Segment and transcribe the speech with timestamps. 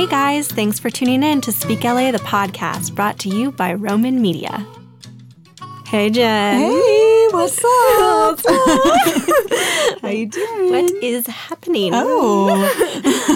[0.00, 3.74] Hey guys, thanks for tuning in to Speak LA, the podcast brought to you by
[3.74, 4.66] Roman Media.
[5.86, 6.58] Hey Jen.
[6.58, 7.58] Hey, what's
[7.98, 8.40] up?
[10.00, 10.70] How you doing?
[10.70, 11.92] What is happening?
[11.94, 12.48] Oh,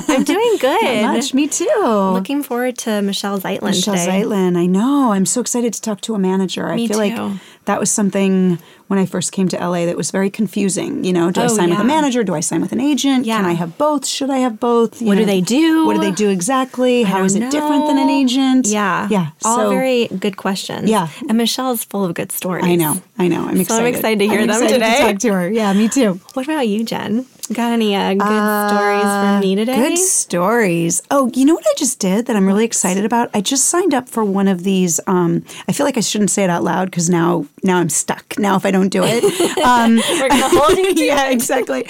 [0.09, 1.03] I'm doing good.
[1.03, 1.35] not much.
[1.35, 1.69] Me too.
[1.85, 4.23] Looking forward to Michelle Zeitlin Michelle today.
[4.23, 4.57] Zeitlin.
[4.57, 5.13] I know.
[5.13, 6.71] I'm so excited to talk to a manager.
[6.71, 6.95] I feel too.
[6.95, 11.05] like that was something when I first came to LA that was very confusing.
[11.05, 12.23] You know, do I Oh, sign with a manager?
[12.23, 13.25] Do I sign with an agent?
[13.25, 13.37] Yeah.
[13.39, 14.07] Can I have both?
[14.07, 15.01] Should I have both?
[15.01, 15.87] You What do they do?
[15.87, 17.03] What do they do exactly?
[17.03, 18.67] How don't is it different than an agent?
[18.67, 19.09] Yeah.
[19.11, 19.29] Yeah.
[19.45, 20.91] All so, very good questions.
[20.91, 21.09] Yeah.
[21.29, 22.65] And Michelle's full of good stories.
[22.67, 23.03] I know.
[23.19, 23.47] I know.
[23.47, 23.89] I'm So I'm excited.
[23.95, 24.97] excited to hear I'm them excited today.
[24.99, 25.51] To talk to her.
[25.51, 26.21] Yeah, me too.
[26.35, 27.25] What about you, Jen?
[27.53, 29.77] Got any uh, good stories for me today?
[29.77, 31.03] Good stories.
[31.11, 33.29] Oh, you know what I just did that I'm really excited about?
[33.35, 34.99] I just signed up for one of these.
[35.07, 38.39] Um, I feel like I shouldn't say it out loud because now, now I'm stuck.
[38.39, 39.23] Now if I don't do it,
[39.59, 41.85] um, We're gonna hold you to yeah, exactly.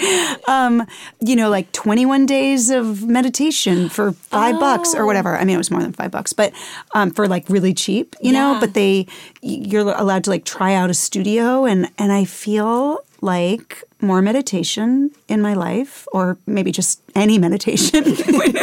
[0.47, 0.85] Um,
[1.21, 5.37] you know, like 21 days of meditation for five bucks or whatever.
[5.37, 6.51] I mean, it was more than five bucks, but
[6.93, 8.57] um, for like really cheap, you know.
[8.59, 9.07] But they,
[9.41, 15.11] you're allowed to like try out a studio, and and I feel like more meditation
[15.27, 18.53] in my life, or maybe just any meditation would,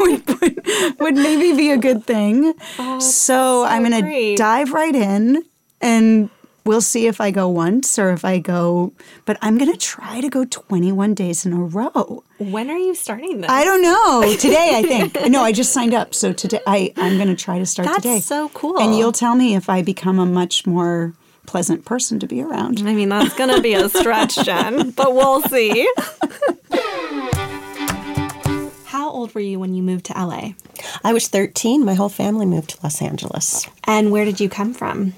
[0.00, 2.52] would, would, would maybe be a good thing.
[2.78, 5.44] Oh, so, I'm going to dive right in
[5.80, 6.28] and
[6.64, 8.92] we'll see if I go once or if I go,
[9.24, 12.24] but I'm going to try to go 21 days in a row.
[12.38, 13.50] When are you starting this?
[13.50, 14.36] I don't know.
[14.36, 15.14] Today, I think.
[15.34, 16.14] No, I just signed up.
[16.14, 18.20] So today, I, I'm going to try to start That's today.
[18.20, 18.78] so cool.
[18.78, 21.14] And you'll tell me if I become a much more
[21.46, 22.80] pleasant person to be around.
[22.80, 25.88] I mean, that's going to be a stretch, Jen, but we'll see.
[28.86, 30.50] How old were you when you moved to LA?
[31.02, 31.84] I was 13.
[31.84, 33.66] My whole family moved to Los Angeles.
[33.84, 35.14] And where did you come from?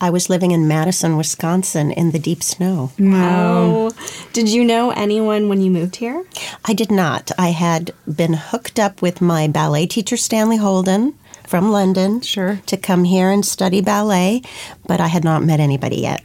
[0.00, 2.90] I was living in Madison, Wisconsin in the deep snow.
[3.00, 3.92] Oh.
[4.32, 6.24] Did you know anyone when you moved here?
[6.64, 7.30] I did not.
[7.38, 11.14] I had been hooked up with my ballet teacher, Stanley Holden,
[11.52, 12.22] from London.
[12.22, 12.62] Sure.
[12.64, 14.40] To come here and study ballet,
[14.86, 16.24] but I had not met anybody yet.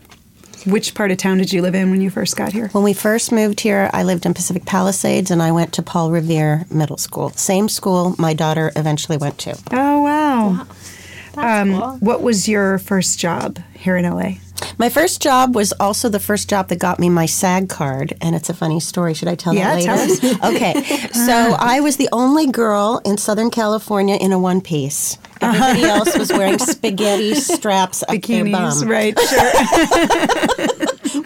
[0.65, 2.69] Which part of town did you live in when you first got here?
[2.69, 6.11] When we first moved here, I lived in Pacific Palisades and I went to Paul
[6.11, 7.31] Revere Middle School.
[7.31, 9.57] Same school my daughter eventually went to.
[9.73, 10.65] Oh, wow.
[11.35, 11.83] That's cool.
[11.83, 14.35] Um, What was your first job here in LA?
[14.77, 18.35] My first job was also the first job that got me my SAG card, and
[18.35, 19.13] it's a funny story.
[19.13, 20.37] Should I tell Yeah, that tell later?
[20.55, 20.83] okay.
[21.13, 25.17] So I was the only girl in Southern California in a one piece.
[25.41, 25.65] Uh-huh.
[25.65, 29.17] Everybody else was wearing spaghetti straps up their bum, right?
[29.19, 30.67] Sure.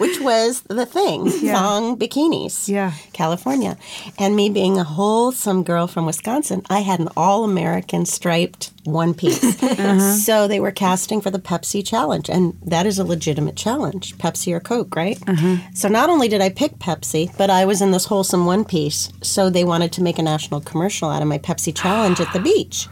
[0.02, 1.30] Which was the thing.
[1.42, 1.54] Yeah.
[1.54, 2.68] Thong bikinis.
[2.68, 2.92] Yeah.
[3.12, 3.76] California.
[4.18, 9.14] And me being a wholesome girl from Wisconsin, I had an all American striped one
[9.14, 9.42] piece.
[9.72, 10.12] Uh-huh.
[10.14, 14.52] So they were casting for the Pepsi challenge, and that is a legitimate challenge Pepsi
[14.52, 15.18] or Coke, right?
[15.26, 15.56] Uh-huh.
[15.74, 19.10] So not only did I pick Pepsi, but I was in this wholesome one piece.
[19.22, 22.40] So they wanted to make a national commercial out of my Pepsi challenge at the
[22.40, 22.88] beach.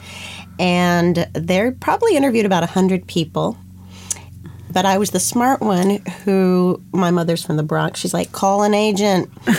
[0.59, 3.57] And they probably interviewed about 100 people.
[4.73, 8.01] But I was the smart one who, my mother's from the Bronx.
[8.01, 9.31] She's like, call an agent.
[9.45, 9.53] so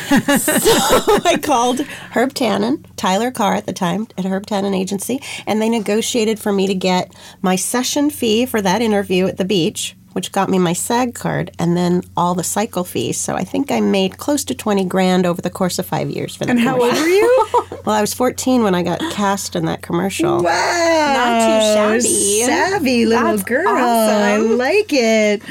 [1.26, 5.70] I called Herb Tannen, Tyler Carr at the time at Herb Tannen Agency, and they
[5.70, 10.32] negotiated for me to get my session fee for that interview at the beach, which
[10.32, 13.20] got me my SAG card, and then all the cycle fees.
[13.20, 16.36] So I think I made close to 20 grand over the course of five years
[16.36, 17.48] for that and how old were you?
[17.84, 20.44] Well, I was 14 when I got cast in that commercial.
[20.44, 21.14] Wow.
[21.16, 22.44] Not too shabby.
[22.46, 23.68] Savvy little That's girl.
[23.68, 25.42] I like it.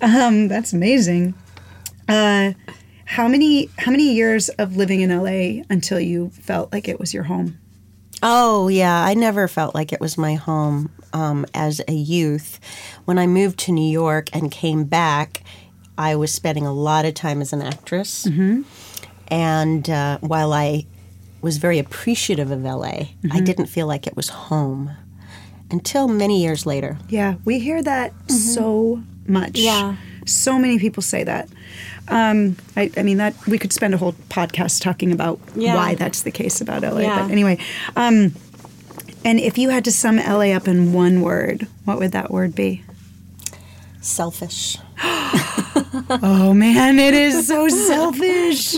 [0.00, 1.34] Um, that's amazing.
[2.08, 2.52] Uh,
[3.04, 7.12] how many how many years of living in LA until you felt like it was
[7.12, 7.58] your home?
[8.22, 9.04] Oh, yeah.
[9.04, 12.60] I never felt like it was my home um, as a youth.
[13.06, 15.42] When I moved to New York and came back,
[15.98, 18.26] I was spending a lot of time as an actress.
[19.28, 20.86] And uh, while I
[21.40, 24.90] was very appreciative of LA, I didn't feel like it was home
[25.70, 26.98] until many years later.
[27.08, 29.58] Yeah, we hear that so much.
[29.58, 29.96] Yeah.
[30.26, 31.48] So many people say that.
[32.08, 35.74] Um, I, I mean, that we could spend a whole podcast talking about Yeah.
[35.74, 37.00] why that's the case about LA.
[37.00, 37.22] Yeah.
[37.22, 37.58] But anyway,
[37.96, 38.32] um,
[39.26, 42.54] and if you had to sum LA up in one word, what would that word
[42.54, 42.82] be?
[44.00, 44.78] Selfish.
[46.08, 48.76] Oh man, it is so selfish.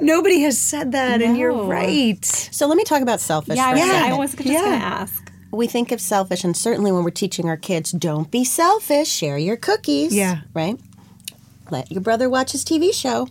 [0.00, 2.24] Nobody has said that, and you're right.
[2.24, 4.12] So let me talk about selfish Yeah, I for a was, second.
[4.12, 4.60] I was just Yeah.
[4.60, 5.32] going to ask.
[5.50, 9.36] we think of selfish, and certainly when we're teaching our kids, don't be selfish, share
[9.38, 10.14] your cookies.
[10.14, 10.40] Yeah.
[10.54, 10.78] Right?
[11.70, 13.28] Let your brother watch his TV show.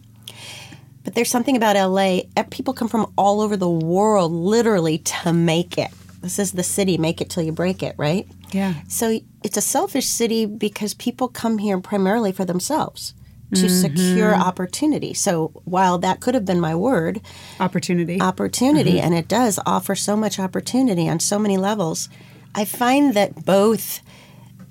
[1.04, 2.22] But there's something about LA.
[2.50, 5.90] People come from all over the world literally to make it.
[6.22, 8.28] This is the city, make it till you break it, right?
[8.52, 8.76] Yeah.
[8.88, 13.14] So it's a selfish city because people come here primarily for themselves.
[13.54, 13.82] to mm-hmm.
[13.82, 15.14] secure opportunity.
[15.14, 17.20] So while that could have been my word,
[17.60, 18.22] Opportunity.
[18.22, 19.06] opportunity, mm-hmm.
[19.06, 22.08] and it does offer so much opportunity on so many levels,
[22.56, 24.02] I find that both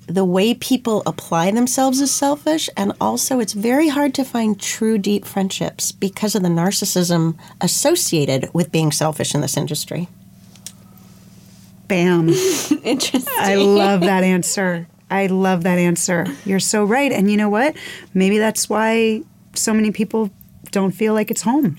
[0.07, 4.97] the way people apply themselves is selfish, and also it's very hard to find true,
[4.97, 10.07] deep friendships because of the narcissism associated with being selfish in this industry.
[11.91, 12.29] Bam.
[12.83, 13.33] Interesting.
[13.37, 14.87] I love that answer.
[15.09, 16.25] I love that answer.
[16.45, 17.11] You're so right.
[17.11, 17.75] And you know what?
[18.13, 19.23] Maybe that's why
[19.53, 20.29] so many people
[20.71, 21.77] don't feel like it's home.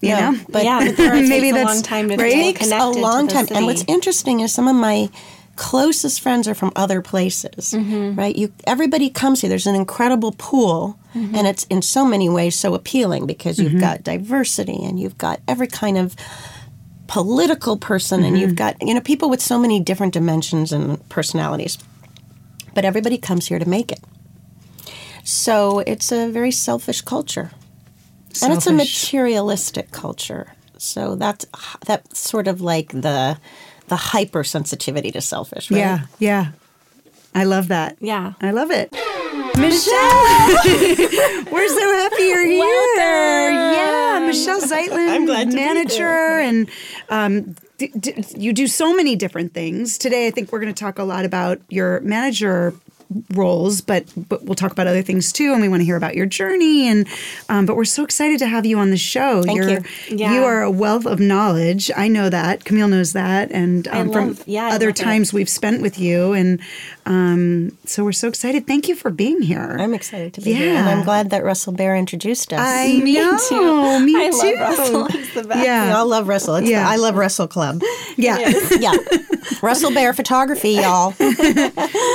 [0.00, 0.38] You No, know?
[0.48, 2.32] but- yeah, but there Maybe maybe a long time to right?
[2.32, 3.46] feel takes a long to time.
[3.46, 5.08] the And what's interesting is some of my
[5.56, 8.14] closest friends are from other places, Mm-hmm.
[8.18, 8.34] right?
[8.36, 9.48] You everybody comes here.
[9.50, 11.34] There's an incredible pool, Mm-hmm.
[11.34, 15.40] and it's in so many ways so appealing because you've got diversity and you've got
[15.48, 16.14] every kind of
[17.10, 18.40] political person, and Mm-hmm.
[18.40, 21.76] you've got you know people with so many different dimensions and personalities.
[22.74, 24.00] But everybody comes here to make it.
[25.24, 27.50] So it's a very selfish culture
[28.42, 30.54] and it's a materialistic culture.
[30.78, 31.44] So that's
[31.86, 33.36] that's sort of like the
[33.88, 35.78] the hypersensitivity to selfish, right?
[35.78, 36.46] Yeah, yeah.
[37.34, 37.96] I love that.
[38.00, 38.32] Yeah.
[38.40, 38.94] I love it.
[39.56, 40.24] Michelle,
[41.52, 42.58] we're so happy you're here.
[42.58, 43.74] Welcome.
[43.74, 46.68] Yeah, Michelle Zeitlin, I'm glad to manager, and
[47.08, 49.98] um, d- d- you do so many different things.
[49.98, 52.74] Today, I think we're going to talk a lot about your manager
[53.34, 56.14] roles, but but we'll talk about other things too, and we want to hear about
[56.14, 56.88] your journey.
[56.88, 57.06] And
[57.48, 59.42] um, but we're so excited to have you on the show.
[59.42, 59.84] Thank you're, you.
[60.10, 60.34] Yeah.
[60.34, 61.90] You are a wealth of knowledge.
[61.96, 62.64] I know that.
[62.64, 65.02] Camille knows that, and um, from love- yeah, other love it.
[65.02, 66.60] times we've spent with you, and
[67.06, 68.66] um, so we're so excited.
[68.66, 69.76] Thank you for being here.
[69.80, 72.60] I'm excited to be here, and I'm glad that Russell Bear introduced us.
[72.62, 73.38] I Me know.
[73.48, 74.00] too.
[74.04, 74.36] Me I too.
[74.36, 75.04] love Russell.
[75.18, 75.58] He's the best.
[75.60, 76.54] we Yeah, all love Russell.
[76.56, 76.84] It's Yeah.
[76.84, 77.82] the I love Russell Club.
[78.16, 78.38] yeah,
[78.78, 78.96] yeah,
[79.62, 81.14] Russell Bear photography, y'all.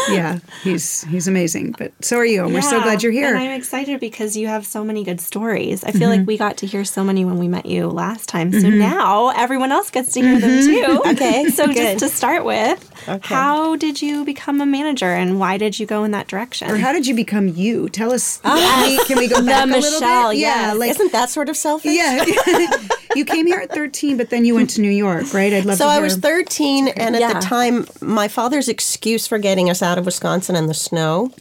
[0.09, 0.39] yeah.
[0.63, 1.75] He's he's amazing.
[1.77, 3.29] But so are you, and we're so glad you're here.
[3.29, 5.83] And I'm excited because you have so many good stories.
[5.83, 6.27] I feel like mm-hmm.
[6.27, 8.51] we got to hear so many when we met you last time.
[8.51, 8.79] So mm-hmm.
[8.79, 10.85] now everyone else gets to hear them mm-hmm.
[10.85, 11.01] too.
[11.15, 11.75] Okay, So good.
[11.75, 13.33] just to start with, Okay.
[13.35, 16.69] how did you become a manager and why did you go in that direction?
[16.69, 17.89] or how did you become you?
[17.89, 18.39] Tell us.
[18.43, 20.39] Ah, can we, can we go back a little Michelle, bit?
[20.39, 20.77] Yeah, yes.
[20.77, 21.91] like Isn't that sort of selfish?
[21.93, 22.25] yeah.
[23.15, 25.53] you came here at 13, but then you went to New York, right?
[25.53, 27.33] I'd love So to I was 13, and at Yeah.
[27.33, 31.31] the time, my father's excuse for getting us out of Wisconsin in the snow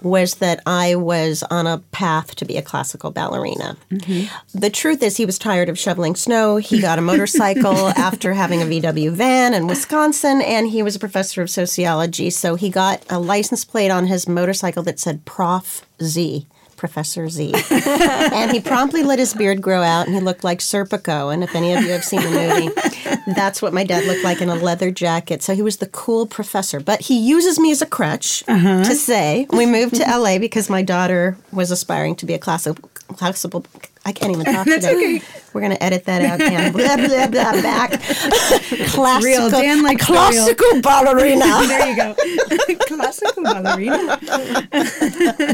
[0.00, 3.76] was that I was on a path to be a classical ballerina.
[3.90, 4.58] Mm-hmm.
[4.58, 6.56] The truth is, he was tired of shoveling snow.
[6.56, 11.00] He got a motorcycle after having a VW van in Wisconsin, and he was a
[11.00, 12.30] professor of sociology.
[12.30, 16.46] So he got a license plate on his motorcycle that said Prof Z.
[16.82, 17.54] Professor Z.
[17.70, 21.32] and he promptly let his beard grow out and he looked like Serpico.
[21.32, 24.40] And if any of you have seen the movie, that's what my dad looked like
[24.40, 25.44] in a leather jacket.
[25.44, 26.80] So he was the cool professor.
[26.80, 28.82] But he uses me as a crutch uh-huh.
[28.82, 32.90] to say we moved to LA because my daughter was aspiring to be a classical
[33.14, 33.64] classical
[34.04, 35.16] I can't even talk That's today.
[35.18, 35.22] okay.
[35.52, 36.72] We're gonna edit that out, Dan.
[36.72, 38.00] blah blah blah back.
[38.88, 39.50] classical, real.
[39.50, 40.22] Dan likes the real.
[40.22, 41.44] classical ballerina.
[41.68, 42.14] there you go.
[42.86, 44.18] Classical ballerina.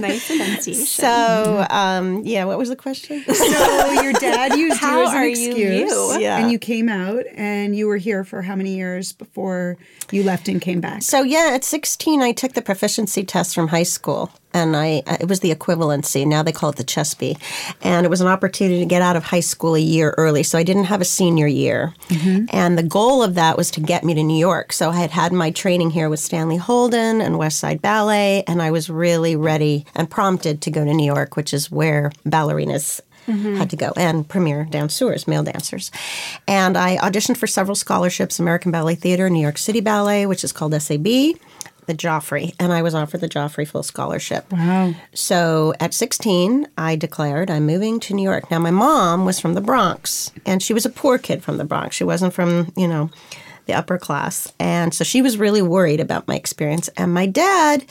[0.01, 0.85] nice enunciation.
[0.85, 3.23] So, um, yeah, what was the question?
[3.25, 6.19] So your dad used How you as an are you excuse, you?
[6.21, 6.39] Yeah.
[6.39, 9.77] and you came out, and you were here for how many years before
[10.11, 11.03] you left and came back?
[11.03, 15.29] So yeah, at 16, I took the proficiency test from high school, and I it
[15.29, 16.27] was the equivalency.
[16.27, 17.39] Now they call it the CHSPE,
[17.83, 20.43] and it was an opportunity to get out of high school a year early.
[20.43, 21.95] So I didn't have a senior year,
[22.51, 24.73] and the goal of that was to get me to New York.
[24.73, 28.63] So I had had my training here with Stanley Holden and West Side Ballet, and
[28.63, 33.01] I was really ready and prompted to go to New York, which is where ballerinas
[33.27, 35.91] had to go, and premier dancers, male dancers.
[36.47, 40.53] And I auditioned for several scholarships American Ballet Theater, New York City Ballet, which is
[40.53, 41.07] called SAB,
[41.89, 44.53] the Joffrey, and I was offered the Joffrey full scholarship.
[44.53, 44.95] Wow.
[45.15, 48.49] So at 16, I declared I'm moving to New York.
[48.51, 51.65] Now, my mom was from the Bronx, and she was a poor kid from the
[51.65, 51.97] Bronx.
[51.97, 53.11] She wasn't from, you know,
[53.67, 54.53] the upper class.
[54.61, 56.89] And so she was really worried about my experience.
[56.97, 57.85] And my dad,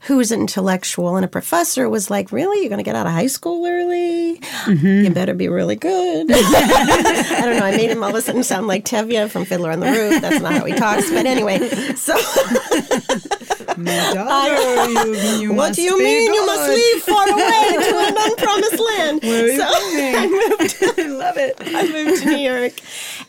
[0.00, 2.60] who was an intellectual and a professor, was like, Really?
[2.60, 4.38] You're going to get out of high school early?
[4.38, 5.04] Mm-hmm.
[5.04, 6.26] You better be really good.
[6.32, 7.66] I don't know.
[7.66, 10.20] I made him all of a sudden sound like Tevye from Fiddler on the Roof.
[10.20, 11.10] That's not how he talks.
[11.10, 12.16] But anyway, so.
[13.84, 17.68] My daughter, you, you What must do you be mean you must leave far away
[17.88, 19.22] to an unpromised land?
[19.22, 20.14] Where are you so going?
[20.16, 20.98] I moved.
[20.98, 21.56] I love it.
[21.60, 22.72] I moved to New York,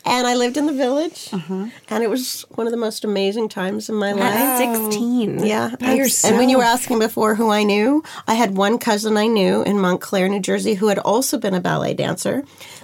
[0.04, 1.66] and I lived in the village, Uh-huh.
[1.90, 4.92] and it was one of the most amazing times in my At life.
[4.92, 5.44] 16.
[5.44, 8.78] Yeah, By and- And when you were asking before who I knew, I had one
[8.78, 12.42] cousin I knew in Montclair, New Jersey, who had also been a ballet dancer,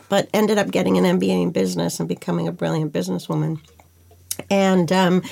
[0.08, 3.60] but ended up getting an MBA in business and becoming a brilliant businesswoman.
[4.50, 5.22] And um,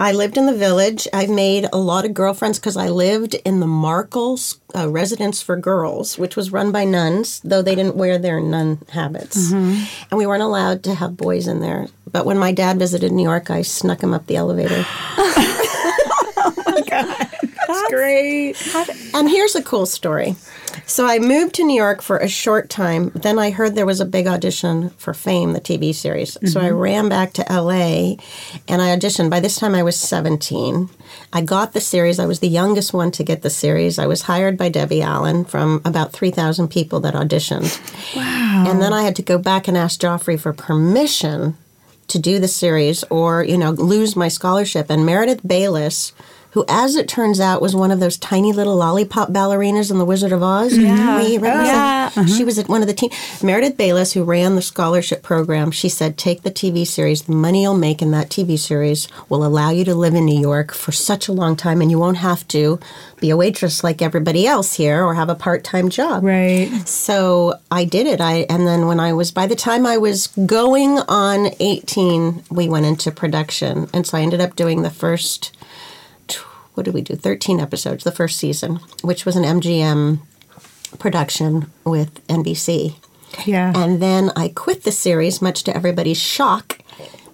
[0.00, 1.08] I lived in the village.
[1.12, 4.38] I made a lot of girlfriends because I lived in the Markle
[4.74, 8.78] uh, Residence for Girls, which was run by nuns, though they didn't wear their nun
[8.90, 9.50] habits.
[9.50, 11.88] And we weren't allowed to have boys in there.
[12.10, 14.84] But when my dad visited New York, I snuck him up the elevator.
[16.40, 17.28] Oh my god,
[17.66, 18.54] That's great.
[19.12, 20.36] And here's a cool story.
[20.88, 23.10] So I moved to New York for a short time.
[23.14, 26.38] Then I heard there was a big audition for Fame, the TV series.
[26.50, 26.78] So I mm-hmm.
[26.78, 28.16] ran back to LA
[28.66, 29.28] and I auditioned.
[29.28, 30.88] By this time I was 17.
[31.30, 32.18] I got the series.
[32.18, 33.98] I was the youngest one to get the series.
[33.98, 37.78] I was hired by Debbie Allen from about 3,000 people that auditioned.
[38.16, 38.64] Wow.
[38.66, 41.58] And then I had to go back and ask Joffrey for permission
[42.08, 44.88] to do the series or, you know, lose my scholarship.
[44.88, 46.14] And Meredith Bayless,
[46.52, 50.04] who, as it turns out, was one of those tiny little lollipop ballerinas in The
[50.04, 50.76] Wizard of Oz.
[50.76, 51.18] Yeah.
[51.18, 52.10] We remember oh, Yeah.
[52.14, 52.28] that?
[52.28, 52.44] She uh-huh.
[52.44, 53.10] was at one of the team.
[53.42, 57.22] Meredith Bayless, who ran the scholarship program, she said, "Take the TV series.
[57.22, 60.40] The money you'll make in that TV series will allow you to live in New
[60.40, 62.80] York for such a long time, and you won't have to
[63.20, 66.70] be a waitress like everybody else here or have a part-time job." Right.
[66.86, 68.20] So I did it.
[68.20, 72.68] I and then when I was by the time I was going on 18, we
[72.68, 75.54] went into production, and so I ended up doing the first.
[76.78, 77.16] What did we do?
[77.16, 80.20] 13 episodes, the first season, which was an MGM
[81.00, 82.94] production with NBC.
[83.44, 83.72] Yeah.
[83.74, 86.78] And then I quit the series, much to everybody's shock,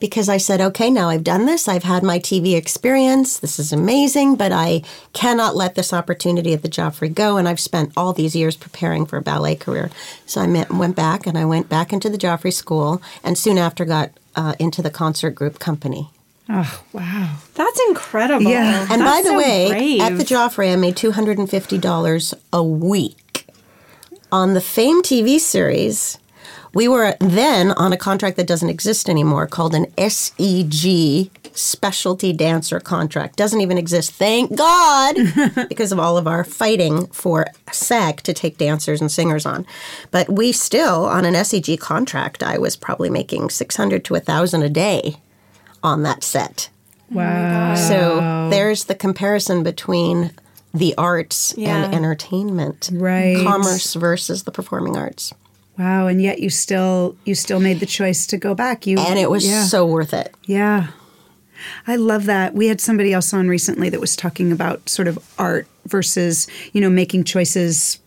[0.00, 1.68] because I said, okay, now I've done this.
[1.68, 3.38] I've had my TV experience.
[3.38, 4.80] This is amazing, but I
[5.12, 7.36] cannot let this opportunity at the Joffrey go.
[7.36, 9.90] And I've spent all these years preparing for a ballet career.
[10.24, 13.58] So I met, went back and I went back into the Joffrey School and soon
[13.58, 16.08] after got uh, into the concert group company.
[16.48, 17.36] Oh, wow.
[17.54, 18.50] That's incredible.
[18.50, 18.86] Yeah.
[18.90, 20.00] And by the so way, brave.
[20.00, 23.46] at the Joffrey, I made $250 a week.
[24.32, 26.18] On the Fame TV series,
[26.74, 32.80] we were then on a contract that doesn't exist anymore called an SEG specialty dancer
[32.80, 33.36] contract.
[33.36, 35.14] Doesn't even exist, thank God,
[35.68, 39.64] because of all of our fighting for SAG to take dancers and singers on.
[40.10, 44.68] But we still, on an SEG contract, I was probably making 600 to 1,000 a
[44.68, 45.16] day
[45.84, 46.68] on that set.
[47.10, 47.76] Wow.
[47.76, 50.32] So there's the comparison between
[50.72, 51.84] the arts Yeah.
[51.84, 52.90] and entertainment.
[52.92, 53.36] Right.
[53.46, 55.32] Commerce versus the performing arts.
[55.78, 56.06] Wow.
[56.08, 58.86] And yet you still you still made the choice to go back.
[58.86, 59.64] You And it was yeah.
[59.64, 60.34] so worth it.
[60.46, 60.88] Yeah.
[61.86, 62.54] I love that.
[62.54, 66.80] We had somebody else on recently that was talking about sort of art versus, you
[66.80, 67.98] know, making choices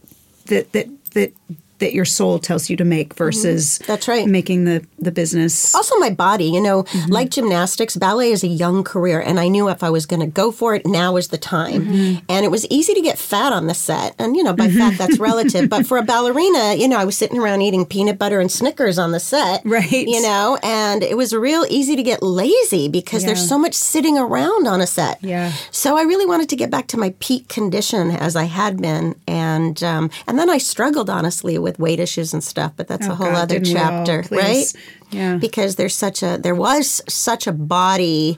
[0.47, 1.31] that that that
[1.79, 3.91] that your soul tells you to make versus Mm-hmm.
[3.91, 4.27] That's right.
[4.27, 5.75] making the the business.
[5.75, 7.11] Also, my body, you know, mm-hmm.
[7.11, 10.27] like gymnastics, ballet is a young career, and I knew if I was going to
[10.27, 11.85] go for it, now is the time.
[11.85, 12.19] Mm-hmm.
[12.29, 14.15] And it was easy to get fat on the set.
[14.19, 14.77] And, you know, by mm-hmm.
[14.77, 15.69] fat, that's relative.
[15.69, 18.97] But for a ballerina, you know, I was sitting around eating peanut butter and Snickers
[18.97, 19.61] on the set.
[19.65, 19.91] Right.
[20.07, 23.27] You know, and it was real easy to get lazy because Yeah.
[23.27, 25.19] there's so much sitting around on a set.
[25.23, 25.51] Yeah.
[25.71, 29.15] So I really wanted to get back to my peak condition as I had been.
[29.27, 33.11] And, um, and then I struggled, honestly, with weight issues and stuff, but that's Oh,
[33.11, 34.05] a whole God, other didn't we all?
[34.05, 34.65] chapter, right?
[35.11, 35.37] Yeah.
[35.37, 38.37] because there's such a there was such a body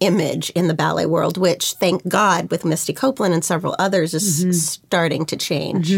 [0.00, 4.40] image in the ballet world which thank god with misty copeland and several others is
[4.40, 4.52] Mm-hmm.
[4.52, 5.92] starting to change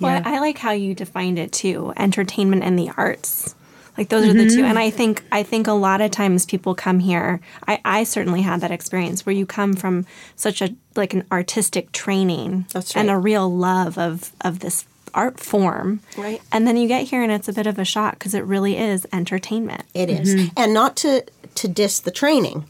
[0.00, 1.92] Well, I like how you defined it too.
[1.96, 3.54] Entertainment and the arts.
[3.96, 4.64] Like those are the two.
[4.64, 7.40] And I think I think a lot of times people come here.
[7.68, 11.92] I, I certainly had that experience where you come from such a like an artistic
[11.92, 16.00] training That's and a real love of of this art form.
[16.16, 16.40] Right.
[16.52, 18.76] And then you get here and it's a bit of a shock because it really
[18.76, 19.84] is entertainment.
[19.94, 20.50] It is.
[20.56, 22.64] and not to to diss the training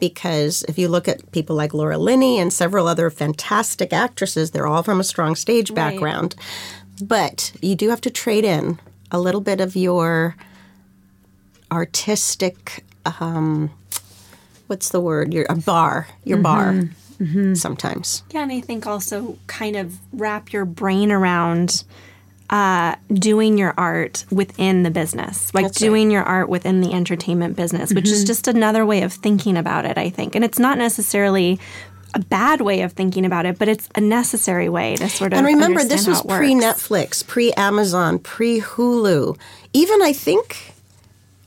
[0.00, 4.66] because if you look at people like Laura Linney and several other fantastic actresses, they're
[4.66, 5.76] all from a strong stage Right.
[5.92, 6.34] background.
[7.02, 8.78] But you do have to trade in
[9.10, 10.36] a little bit of your
[11.72, 12.84] artistic
[13.20, 13.70] um,
[14.66, 15.32] what's the word?
[15.34, 16.88] Your a bar, your bar
[17.24, 17.54] Mm-hmm.
[17.54, 18.22] sometimes.
[18.30, 21.84] Yeah, and I think also kind of wrap your brain around
[22.50, 25.88] uh, doing your art within the business, like That's right.
[25.88, 28.26] doing your art within the entertainment business, which is mm-hmm.
[28.26, 30.34] just another way of thinking about it, I think.
[30.34, 31.58] And it's not necessarily
[32.14, 35.38] a bad way of thinking about it, but it's a necessary way to sort of.
[35.38, 36.54] And remember, this was understand how it pre.
[36.54, 39.38] Netflix, pre Amazon, pre Hulu.
[39.72, 40.74] Even I think,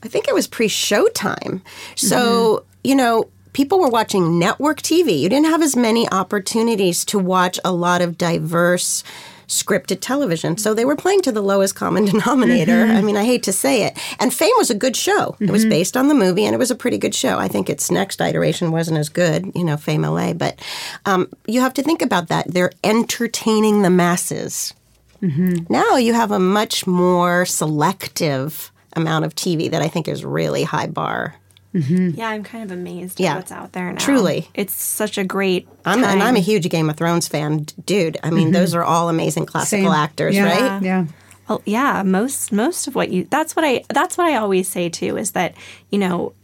[0.02, 1.62] I think it was pre Showtime.
[1.94, 2.66] So mm-hmm.
[2.84, 3.28] you know,
[3.58, 5.18] people were watching network TV.
[5.18, 9.02] You didn't have as many opportunities to watch a lot of diverse
[9.48, 10.56] scripted television.
[10.56, 12.84] So they were playing to the lowest common denominator.
[12.84, 12.96] Mm-hmm.
[12.96, 13.98] I mean, I hate to say it.
[14.20, 15.34] And Fame was a good show.
[15.40, 15.70] It was mm-hmm.
[15.70, 17.36] based on the movie and it was a pretty good show.
[17.36, 20.34] I think its next iteration wasn't as good, you know, Fame LA.
[20.34, 20.60] But
[21.04, 22.46] um, you have to think about that.
[22.46, 24.72] They're entertaining the masses.
[25.20, 25.64] Mm-hmm.
[25.68, 30.62] Now you have a much more selective amount of TV that I think is really
[30.62, 31.34] high bar.
[31.78, 32.18] Mm-hmm.
[32.18, 33.32] Yeah, I'm kind of amazed Yeah.
[33.32, 33.98] at what's out there now.
[33.98, 34.48] Truly.
[34.54, 36.22] It's such a great I'm, and.
[36.22, 38.18] I'm a huge Game of Thrones fan, dude.
[38.22, 38.80] I mean, those mm-hmm.
[38.80, 39.92] are all amazing classical Same.
[39.92, 40.44] actors, Yeah.
[40.44, 40.82] right?
[40.82, 41.06] Yeah.
[41.48, 44.90] Well, yeah, most most of what you that's what I that's what I always say
[44.90, 45.54] too is that,
[45.90, 46.34] you know,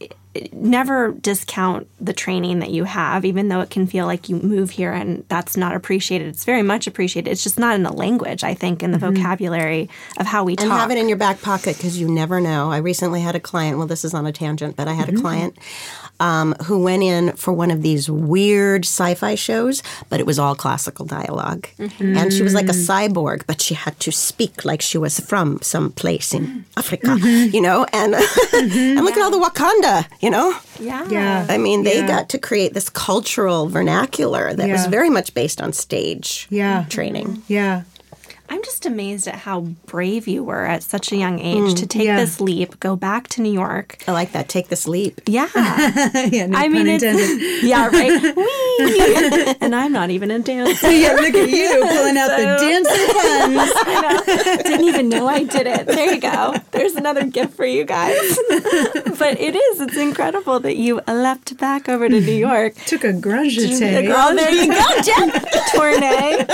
[0.52, 4.70] never discount the training that you have even though it can feel like you move
[4.70, 6.28] here and that's not appreciated.
[6.28, 7.30] It's very much appreciated.
[7.30, 9.16] It's just not in the language, I think, in the mm-hmm.
[9.16, 9.88] vocabulary
[10.18, 10.70] of how we And talk.
[10.70, 12.70] And have it in your back pocket because you never know.
[12.70, 15.12] I recently had a client, well, this is on a tangent, but I had a
[15.12, 15.20] mm-hmm.
[15.20, 15.58] client
[16.20, 20.38] um, who went in for one of these weird sci fi shows, but it was
[20.38, 22.16] all classical dialog mm-hmm.
[22.16, 23.14] And she was like a mm-hmm.
[23.14, 26.78] cyborg, but she had to speak like she was from some place in mm-hmm.
[26.78, 27.86] Africa, you know?
[27.92, 28.14] And,
[28.52, 30.56] and look at all the Wakanda, you know?
[30.80, 31.06] yeah.
[31.08, 31.46] Yeah.
[31.48, 32.06] I mean, they Yeah.
[32.06, 36.84] got to create this cultural vernacular that was very much based on stage Yeah.
[36.88, 37.42] training.
[37.48, 37.82] Yeah.
[38.48, 41.86] I'm just amazed at how brave you were at such a young age mm, to
[41.86, 42.16] take Yeah.
[42.16, 43.98] this leap, go back to New York.
[44.06, 44.48] I like that.
[44.48, 45.20] Take this leap.
[45.26, 45.48] Yeah.
[45.54, 46.46] yeah.
[46.46, 47.62] No I mean, pun it's, intended.
[47.64, 48.22] yeah, right.
[48.36, 49.56] Whee!
[49.60, 50.90] and I'm not even a dancer.
[50.90, 53.72] yeah, look at you pulling out the dancing puns.
[53.86, 54.62] I know.
[54.62, 55.86] Didn't even know I did it.
[55.86, 56.54] There you go.
[56.72, 58.38] There's another gift for you guys.
[59.18, 59.80] but it is.
[59.80, 62.74] It's incredible that you leapt back over to New York.
[62.86, 63.54] Took a grunge
[64.16, 65.30] Oh, there you go, Jen.
[65.74, 66.44] Tournay.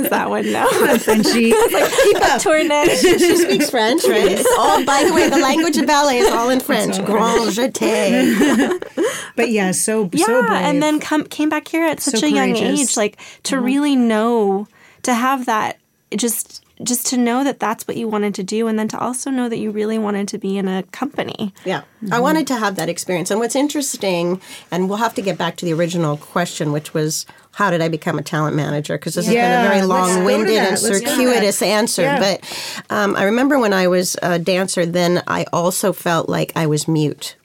[0.00, 0.52] is that one?
[0.52, 0.66] No.
[0.98, 1.52] Frenchy.
[2.02, 2.40] Keep up.
[2.40, 2.96] Tournay.
[2.96, 4.38] She speaks French, right?
[4.40, 6.96] oh, by the way, the language of ballet is all in French.
[7.04, 8.82] Grand jeté.
[9.36, 10.62] But yeah, so Yeah, so brave.
[10.62, 13.64] and then come came back here at such So a young age, like to mm-hmm.
[13.64, 14.68] really know,
[15.02, 15.78] to have that,
[16.14, 19.30] just just to know that that's what you wanted to do, and then to also
[19.30, 21.54] know that you really wanted to be in a company.
[21.64, 23.30] Yeah, I wanted to have that experience.
[23.30, 24.40] And what's interesting,
[24.70, 27.88] and we'll have to get back to the original question, which was, how did I
[27.88, 28.98] become a talent manager?
[28.98, 32.02] Because this Yeah, has been a very let's go to long-winded and Let's circuitous answer.
[32.02, 32.18] Yeah.
[32.18, 36.66] But um, I remember when I was a dancer, then I also felt like I
[36.66, 37.36] was mute.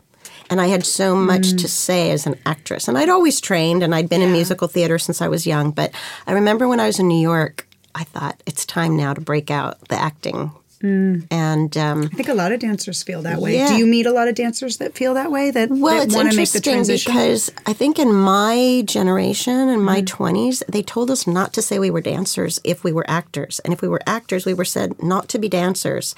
[0.50, 1.58] And I had so much Mm.
[1.60, 2.88] to say as an actress.
[2.88, 5.70] And I'd always trained and I'd been in musical theater since I was young.
[5.70, 5.92] But
[6.26, 7.68] I remember when I was in New York,
[8.00, 10.52] I thought it's time now to break out the acting.
[10.82, 13.56] And um, I think a lot of dancers feel that way.
[13.58, 13.68] Yeah.
[13.68, 15.52] Do you meet a lot of dancers that feel that way?
[15.52, 17.12] That Well, that it's want to make the interesting transition?
[17.14, 19.84] because I think in my generation, in Mm.
[19.84, 23.60] my 20s, they told us not to say we were dancers if we were actors.
[23.66, 26.16] And if we were actors, we were said not to be dancers.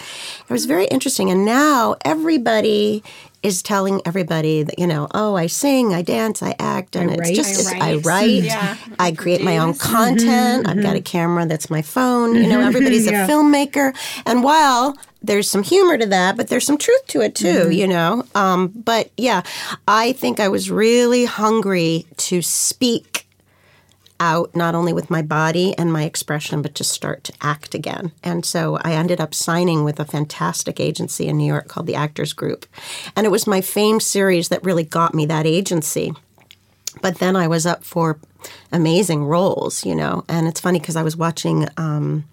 [0.47, 1.31] It was very interesting.
[1.31, 3.03] And now everybody
[3.43, 7.13] is telling everybody that, you know, oh, I sing, I dance, I act, and I
[7.13, 7.35] it's write.
[7.35, 8.05] just, I it's- I write.
[8.05, 8.77] write, Yeah.
[8.99, 9.87] I create my own Produce.
[9.87, 9.95] Mm-hmm.
[9.95, 11.03] content, I've got a mm-hmm.
[11.03, 12.67] camera that's my phone, you know, mm-hmm.
[12.67, 13.25] everybody's Yeah.
[13.25, 13.95] a filmmaker.
[14.25, 17.87] And while there's some humor to that, but there's some truth to it too, you
[17.87, 18.23] know.
[18.35, 19.43] Um, but yeah,
[19.87, 23.20] I think I was really hungry to speak
[24.21, 28.11] out not only with my body and my expression, but to start to act again.
[28.23, 31.95] And so I ended up signing with a fantastic agency in New York called the
[31.95, 32.67] Actors Group.
[33.15, 36.13] And it was my Fame series that really got me that agency.
[37.01, 38.19] But then I was up for
[38.71, 40.23] amazing roles, you know.
[40.29, 42.25] And it's funny because I was watching um,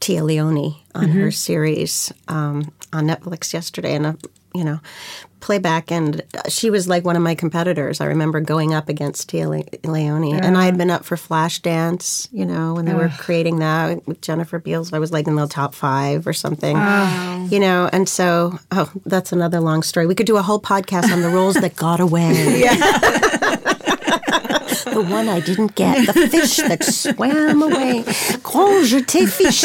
[0.00, 4.14] Téa Leoni on her series um, on Netflix yesterday, and uh,
[4.54, 4.80] you know,
[5.40, 8.00] playback, and she was like one of my competitors.
[8.00, 12.28] I remember going up against Téa Le- Leoni, and I had been up for Flashdance,
[12.32, 14.92] you know, when they were creating that with Jennifer Beals.
[14.92, 16.76] I was like in the top five or something,
[17.50, 17.90] you know.
[17.92, 20.06] And so, oh, that's another long story.
[20.06, 22.62] We could do a whole podcast on the roles that got away.
[24.92, 28.04] the one I didn't get, the fish that swam away.
[28.42, 29.62] Quand je t'ai fish.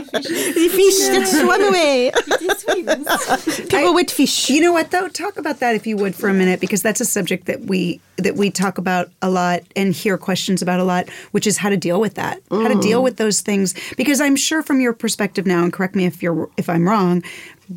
[0.00, 2.12] The fish that swam away.
[3.68, 4.50] People with fish.
[4.50, 5.08] You know what though?
[5.08, 8.00] Talk about that if you would for a minute, because that's a subject that we
[8.16, 11.70] that we talk about a lot and hear questions about a lot, which is how
[11.70, 12.82] to deal with that, how to mm.
[12.82, 13.74] deal with those things.
[13.96, 17.22] Because I'm sure from your perspective now, and correct me if you're if I'm wrong,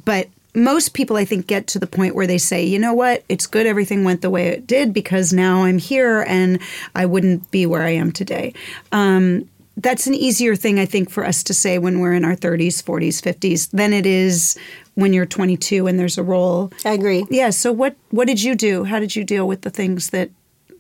[0.06, 3.24] but most people I think get to the point where they say, you know what,
[3.30, 6.60] it's good everything went the way it did because now I'm here and
[6.96, 8.54] I wouldn't be where I am today.
[8.92, 12.36] Um, that's an easier thing I think for us to say when we're in our
[12.36, 14.56] 30s, 40s, 50s than it is
[14.94, 16.72] when you're 22 and there's a role.
[16.86, 17.26] I agree.
[17.32, 17.50] Yeah.
[17.50, 18.84] So what what did you do?
[18.84, 20.30] How did you deal with the things that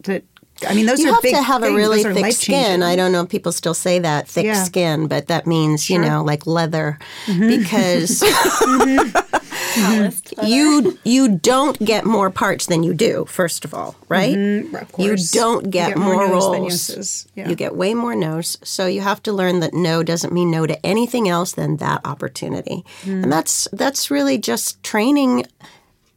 [0.03, 0.21] that
[0.69, 2.83] I mean those You are have big to have a really thick skin.
[2.83, 4.63] I don't know if people still say that thick Yeah.
[4.63, 8.21] skin, but that means you know like leather because
[10.43, 13.25] you you don't get more parts than you do.
[13.25, 14.35] First of all, right?
[14.35, 14.75] Mm-hmm.
[14.75, 16.89] Of You don't You get, get more, more no's than roles.
[16.89, 17.27] yeses.
[17.35, 17.49] Yeah.
[17.49, 18.57] You get way more no's.
[18.63, 22.01] So you have to learn that no doesn't mean no to anything else than that
[22.05, 22.85] opportunity.
[23.03, 23.23] Mm.
[23.23, 25.45] And that's that's really just training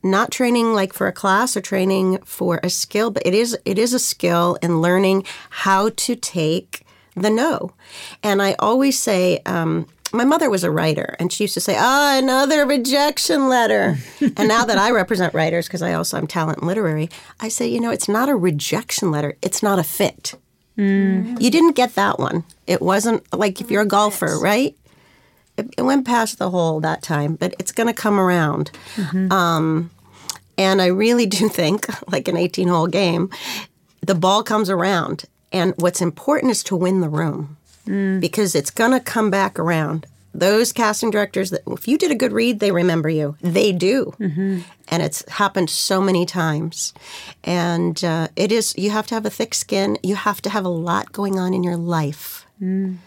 [0.02, 3.78] not training like for a class or training for a skill, but it is it
[3.78, 6.82] is a skill in learning how to take
[7.16, 7.72] the no.
[8.22, 9.86] And I always say, um,
[10.16, 14.48] my mother was a writer, and she used to say, "Ah, another rejection letter." and
[14.48, 17.08] now that I represent writers, because I also am talent and literary,
[17.40, 20.34] I say, you know, it's not a rejection letter; it's not a fit.
[21.40, 22.44] You didn't get that one.
[22.66, 24.76] It wasn't like if you're a golfer, right?
[25.56, 28.70] It, it went past the hole that time, but it's going to come around.
[29.30, 29.90] Um,
[30.58, 33.30] and I really do think, like an 18 hole game,
[34.02, 35.24] the ball comes around.
[35.52, 37.55] And what's important is to win the room
[37.86, 38.20] Mm.
[38.20, 40.06] because it's going to come back around.
[40.34, 43.36] Those casting directors, that if you did a good read, they remember you.
[43.40, 44.12] They do.
[44.20, 44.60] Mm-hmm.
[44.88, 46.92] And it's happened so many times.
[47.42, 49.98] And uh, it is, you have to have a thick skin.
[50.02, 52.44] You have to have a lot going on in your life.
[52.60, 52.98] Mm.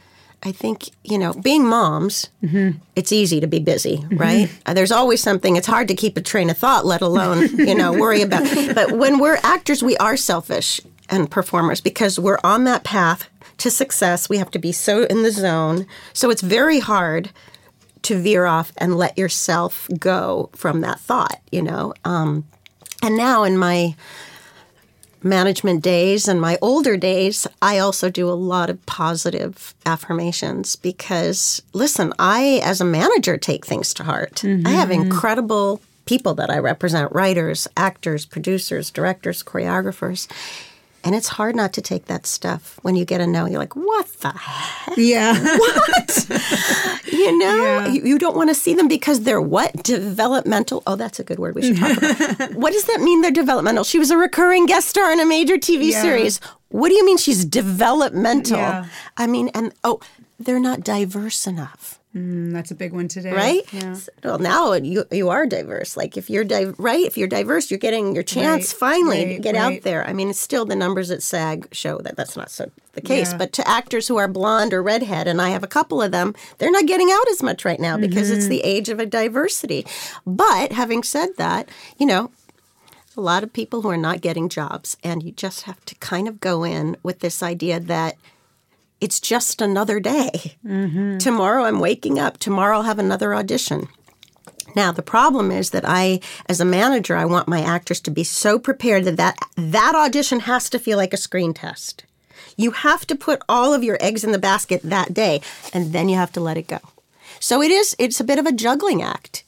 [0.42, 2.78] I think, you know, being moms, mm-hmm.
[2.96, 4.18] it's easy to be busy, mm-hmm.
[4.18, 4.62] right?
[4.66, 5.56] Uh, There's always something.
[5.56, 8.44] It's hard to keep a train of thought, let alone, you know, worry about.
[8.74, 13.30] But when we're actors, we are selfish and performers because we're on that path
[13.60, 14.30] to success.
[14.30, 15.86] We have to be so in the zone.
[16.14, 17.32] So it's very hard
[18.02, 21.94] to veer off and let yourself go from that thought, you know.
[22.06, 22.46] Um,
[23.04, 23.96] and now in my
[25.22, 31.62] management days and my older days, I also do a lot of positive affirmations because,
[31.74, 34.44] listen, I, as a manager, take things to heart.
[34.66, 40.28] I have incredible people that I represent writers, actors, producers, directors, choreographers.
[41.04, 43.46] And it's hard not to take that stuff when you get a no.
[43.46, 44.98] You're like, what the heck?
[44.98, 45.34] Yeah.
[45.60, 47.06] What?
[47.12, 49.72] you know, you, you don't want to see them because they're what?
[49.84, 50.84] Developmental.
[50.86, 52.54] Oh, that's a good word we should talk about.
[52.56, 53.84] what does that mean they're developmental?
[53.84, 56.02] She was a recurring guest star in a major TV Yeah.
[56.02, 56.40] series.
[56.70, 58.58] What do you mean she's developmental?
[58.58, 58.86] Yeah.
[59.18, 60.00] I mean, and oh,
[60.40, 61.99] they're not diverse enough.
[62.20, 63.32] Mm, that's a big one today.
[63.32, 63.62] Right?
[63.72, 63.96] Yeah.
[64.24, 65.96] Well, now you you are diverse.
[65.96, 69.40] Like if you're di- right, if you're diverse, you're getting your chance Right, finally to
[69.40, 69.78] get right.
[69.78, 70.06] out there.
[70.06, 73.32] I mean, it's still the numbers at SAG show that that's not so the case.
[73.32, 73.38] Yeah.
[73.38, 76.36] But to actors who are blonde or redhead, and I have a couple of them,
[76.58, 78.50] they're not getting out as much right now because it's Mm-hmm.
[78.50, 79.86] the age of a diversity.
[80.26, 82.32] But having said that, you know.
[83.18, 86.28] A lot of people who are not getting jobs, and you just have to kind
[86.28, 88.16] of go in with this idea that
[89.02, 90.58] it's just another day.
[90.66, 91.18] Mm-hmm.
[91.18, 92.38] Tomorrow I'm waking up.
[92.38, 93.88] Tomorrow I'll have another audition.
[94.76, 98.24] Now the problem is that I, as a manager, I want my actors to be
[98.24, 102.06] so prepared that that, that audition has to feel like a screen test.
[102.56, 105.42] You have to put all of your eggs in the basket that day,
[105.74, 106.80] and then you have to let it go.
[107.40, 107.96] So it is.
[107.98, 109.44] It's a bit of a juggling act,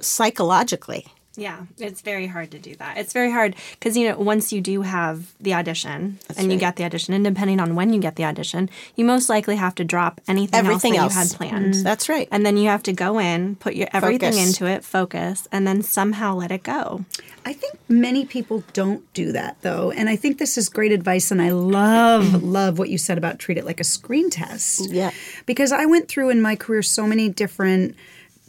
[0.00, 1.06] psychologically.
[1.38, 2.98] Yeah, it's very hard to do that.
[2.98, 6.74] It's very hard because you know once you do have the audition and you get
[6.76, 9.84] the audition, and depending on when you get the audition, you most likely have to
[9.84, 11.32] drop anything Everything else else.
[11.32, 11.74] that you had planned.
[11.74, 11.82] Mm-hmm.
[11.84, 12.28] That's right.
[12.32, 14.48] And then you have to go in, put your everything Focus.
[14.48, 17.04] into it, focus, and then somehow let it go.
[17.46, 19.90] I think many people don't do that though.
[19.92, 21.30] And I think this is great advice.
[21.30, 24.90] And I love, love what you said about treat it like a screen test.
[24.90, 25.12] Yeah.
[25.46, 27.94] Because I went through in my career so many different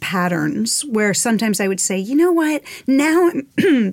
[0.00, 3.30] patterns where sometimes I would say, you know what, now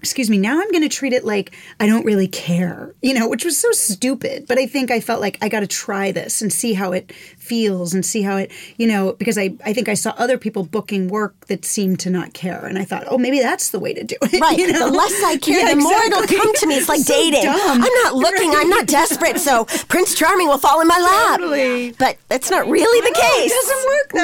[0.00, 3.28] Excuse me, now I'm going to treat it like I don't really care, you know,
[3.28, 4.46] which was so stupid.
[4.48, 7.12] But I think I felt like I got to try this and see how it
[7.50, 10.62] feels and see how it, you know, because I, I think I saw other people
[10.62, 12.64] booking work that seemed to not care.
[12.64, 14.40] And I thought, oh, maybe that's the way to do it.
[14.40, 14.56] Right.
[14.58, 14.88] you know?
[14.88, 16.76] The less I care, Yeah, the more it'll come to me.
[16.76, 17.42] It's like So dating.
[17.42, 17.82] dumb.
[17.86, 18.50] I'm not looking.
[18.54, 19.38] I'm not desperate.
[19.38, 21.40] So Prince Charming will fall in my lap.
[21.40, 21.92] Totally.
[21.98, 23.52] But that's not really the No, it case.
[23.52, 24.22] doesn't work that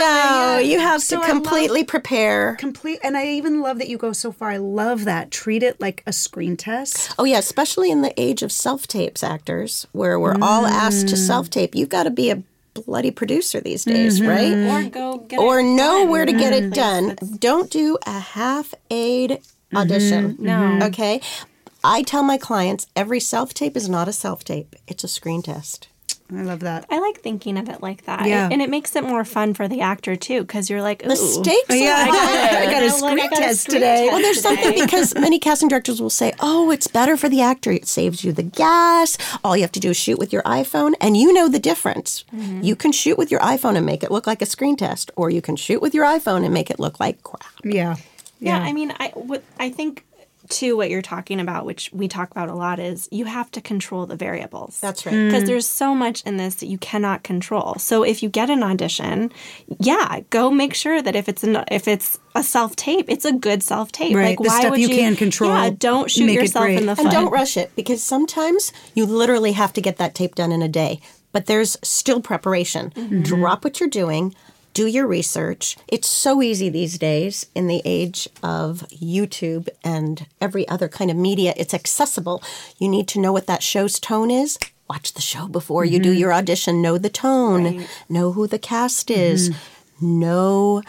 [0.55, 2.55] No, you have So to I love- completely prepare.
[2.61, 5.81] complete and i even love that you go so far i love that treat it
[5.81, 10.19] like a screen test Oh yeah, especially in the age of self tapes actors, where
[10.21, 11.11] we're all asked Mm.
[11.11, 11.75] to self tape.
[11.75, 12.43] You've got to be a
[12.85, 14.29] bloody producer these days, Mm-hmm.
[14.29, 14.87] right?
[14.87, 16.09] Or go get Or it know done.
[16.11, 17.07] where to get it Place done.
[17.09, 19.41] that's- Don't do a half aid
[19.75, 20.37] audition.
[20.39, 20.79] No.
[20.85, 21.21] Okay.
[21.85, 25.43] I tell my clients every self tape is not a self tape; it's a screen
[25.43, 25.89] test.
[26.33, 28.27] I love that I like thinking of it like that.
[28.27, 28.49] Yeah.
[28.51, 31.09] And it makes it more fun for the actor too, because you're like, ooh.
[31.09, 32.59] The stakes are yeah higher.
[32.69, 34.13] i got a I screen got a test screen today test.
[34.13, 37.71] Well, there's something because many casting directors will say, "Oh, it's better for the actor.
[37.71, 39.19] It saves you the gas.
[39.45, 42.25] All you have to do is shoot with your iPhone, and you know the difference.
[42.35, 42.63] Mm-hmm.
[42.63, 45.31] You can shoot with your iPhone and make it look like a screen test, or
[45.31, 47.97] you can shoot with your iPhone and make it look like crap." yeah
[48.41, 50.05] Yeah, I mean, I what I think
[50.49, 53.61] too what you're talking about, which we talk about a lot, is you have to
[53.61, 54.81] control the variables.
[54.81, 55.13] That's right.
[55.13, 55.47] Because mm.
[55.47, 57.75] there's so much in this that you cannot control.
[57.79, 59.33] So if you get an audition,
[59.81, 63.33] yeah, go make sure that if it's an, if it's a self tape, it's a
[63.33, 64.15] good self tape.
[64.15, 66.87] Right, Like the why stuff would you you can control, Yeah, don't shoot yourself in
[66.87, 67.07] the foot.
[67.07, 70.63] And don't rush it because sometimes you literally have to get that tape done in
[70.63, 71.01] a day.
[71.33, 72.91] But there's still preparation.
[72.91, 73.23] Mm-hmm.
[73.23, 74.35] Drop what you're doing,
[74.77, 75.79] do your research.
[75.89, 81.17] It's so easy these days in the age of YouTube and every other kind of
[81.17, 81.55] media.
[81.57, 82.43] It's accessible.
[82.79, 84.59] You need to know what that show's tone is.
[84.89, 86.21] watch the show before you do mm-hmm.
[86.21, 90.21] your audition, know the tone, know who the cast is, mm-hmm.
[90.21, 90.83] know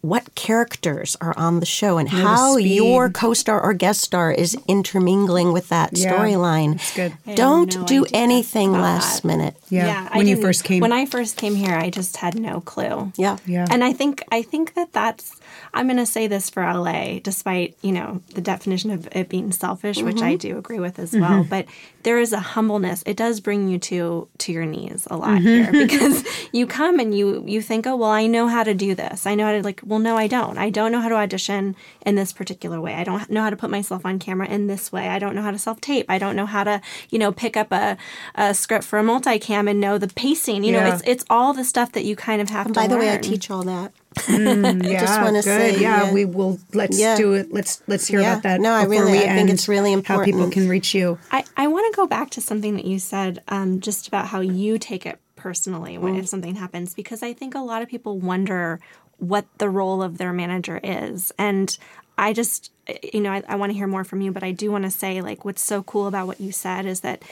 [0.00, 5.52] what characters are on the show and how your co-star or guest star is intermingling
[5.52, 6.78] with that Yeah, storyline.
[6.94, 7.12] good.
[7.36, 9.28] Don't no do anything last that.
[9.28, 9.56] minute.
[9.70, 10.08] Yeah.
[10.10, 10.80] I when you first came.
[10.80, 13.12] When I first came here, I just had no clue.
[13.16, 13.38] Yeah.
[13.46, 13.66] Yeah.
[13.70, 15.39] And I think I think that that's
[15.74, 19.52] I'm going to say this for LA, despite you know the definition of it being
[19.52, 20.48] selfish, which I mm-hmm.
[20.48, 21.40] do agree with as well.
[21.40, 21.48] Mm-hmm.
[21.48, 21.66] But
[22.02, 23.02] there is a humbleness.
[23.06, 25.72] It does bring you to to your knees a lot mm-hmm.
[25.72, 28.94] here because you come and you you think, oh well, I know how to do
[28.94, 29.26] this.
[29.26, 29.80] I know how to like.
[29.84, 30.58] Well, no, I don't.
[30.58, 32.94] I don't know how to audition in this particular way.
[32.94, 35.08] I don't know how to put myself on camera in this way.
[35.08, 36.06] I don't know how to self tape.
[36.08, 37.96] I don't know how to you know pick up a,
[38.34, 40.64] a script for a multicam and know the pacing.
[40.64, 42.72] You know, it's it's all the stuff that you kind of have to.
[42.72, 43.92] By the way, I teach all that.
[44.16, 46.12] Mm, yeah, just wanna say, yeah, yeah.
[46.12, 46.58] we will.
[46.74, 47.16] Let's Yeah.
[47.16, 47.52] do it.
[47.52, 48.32] Let's let's hear Yeah.
[48.32, 48.60] about that.
[48.60, 51.18] No, I really- I think it's really important how people can reach you.
[51.30, 54.40] I, I want to go back to something that you said um, just about how
[54.40, 56.18] you take it personally when mm.
[56.18, 58.78] if something happens because I think a lot of people wonder
[59.18, 61.76] what the role of their manager is and
[62.18, 64.52] I just eh, you know I, I want to hear more from you but I
[64.52, 67.22] do want to say like what's so cool about what you said is that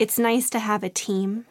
[0.00, 1.46] it's nice to have a team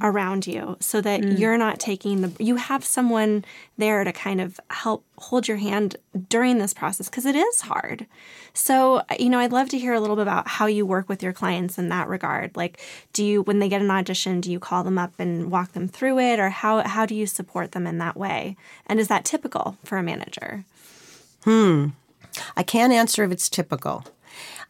[0.00, 3.44] around you so that you're not taking the you have someone
[3.78, 5.96] there to kind of help hold your hand
[6.28, 8.06] during this process because it is hard.
[8.52, 11.22] So you know i'd love to hear a little bit about how you work with
[11.22, 12.56] your clients in that regard.
[12.56, 12.80] Like
[13.12, 15.88] do you when they get an audition do you call them up and walk them
[15.88, 18.56] through it or how how do you support them in that way?
[18.86, 20.64] And is that typical for a manager?
[21.44, 21.88] Hmm.
[22.56, 24.04] I can't answer if it's typical.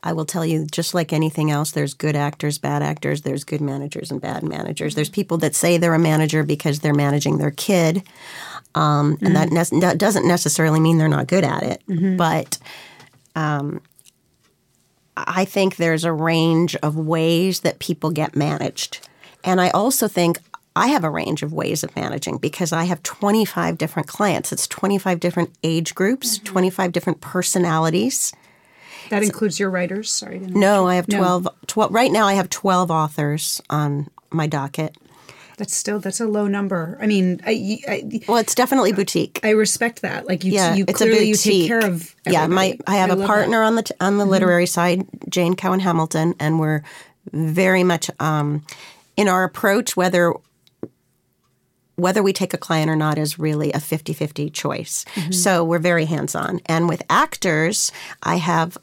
[0.03, 3.61] I will tell you, just like anything else, there's good actors, bad actors, there's good
[3.61, 4.95] managers and bad managers.
[4.95, 8.03] There's people that say they're a manager because they're managing their kid,
[8.75, 11.83] um, and that, ne- that doesn't necessarily mean they're not good at it.
[12.17, 12.59] But
[13.37, 13.83] um,
[15.17, 19.07] I think there's a range of ways that people get managed.
[19.45, 20.39] And I also think
[20.77, 24.53] I have a range of ways of managing because I have 25 different clients.
[24.53, 28.33] It's 25 different age groups, 25 different personalities.
[29.11, 30.11] That includes your writers.
[30.11, 30.39] Sorry.
[30.41, 31.19] No, I have No.
[31.19, 34.97] 12, 12 right now I have 12 authors on my docket.
[35.59, 36.97] That's still that's a low number.
[37.03, 39.41] I mean, I I, Well, it's definitely boutique.
[39.43, 40.27] I respect that.
[40.27, 42.15] Like you, Yeah, you it's a clearly you take care of.
[42.27, 42.79] yeah, my.
[42.87, 43.65] I have a partner that.
[43.65, 43.67] Mm-hmm.
[43.67, 46.83] on the t- on the literary side, Jane Cowan Hamilton, and we're
[47.33, 48.65] very much um,
[49.19, 50.33] in our approach whether
[51.97, 55.05] whether we take a client or not is really a 50-50 choice.
[55.15, 55.33] Mm-hmm.
[55.33, 56.61] So we're very hands-on.
[56.65, 57.93] And with actors,
[58.23, 58.79] I have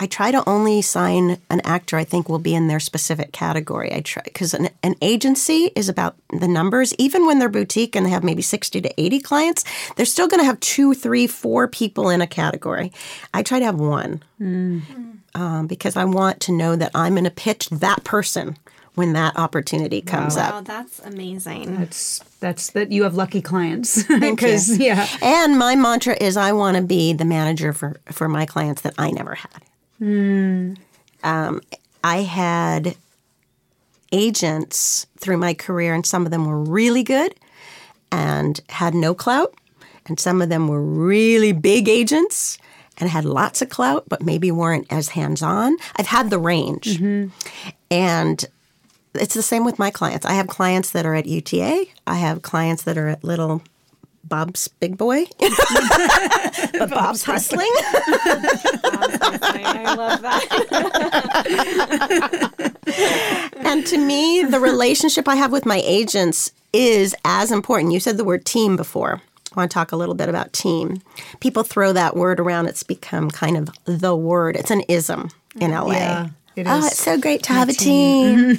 [0.00, 3.92] I try to only sign an actor I think will be in their specific category.
[3.92, 6.94] I try because an, an agency is about the numbers.
[6.98, 9.62] Even when they're boutique and they have maybe sixty to eighty clients,
[9.96, 12.92] they're still going to have two, three, four people in a category.
[13.34, 14.22] I try to have one
[15.34, 18.56] um, because I want to know that I'm going to pitch that person
[18.94, 20.54] when that opportunity comes wow up.
[20.54, 25.06] Wow, that's amazing That's that's that you have lucky clients because yeah.
[25.20, 28.94] And my mantra is I want to be the manager for, for my clients that
[28.96, 29.62] I never had.
[31.22, 31.60] Um,
[32.02, 32.96] I had
[34.12, 37.34] agents through my career, and some of them were really good
[38.10, 39.54] and had no clout,
[40.06, 42.58] and some of them were really big agents
[42.98, 45.76] and had lots of clout, but maybe weren't as hands on.
[45.96, 46.98] I've had the range.
[47.90, 48.44] And
[49.14, 50.26] it's the same with my clients.
[50.26, 53.62] I have clients that are at UTA, I have clients that are at Little
[54.24, 57.66] Bob's Big Boy, but Bob's hustling.
[59.62, 61.50] I love that
[63.56, 67.92] and to me, the relationship I have with my agents is as important.
[67.92, 69.20] You said the word team before.
[69.52, 71.02] I want to talk a little bit about team.
[71.40, 72.66] People throw that word around.
[72.66, 74.56] It's become kind of the word.
[74.56, 75.30] It's an ism
[75.60, 75.92] in LA.
[75.92, 78.58] Yeah, it Oh, it's so great to have a team.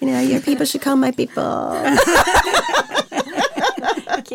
[0.00, 1.42] you know, your people should call my people.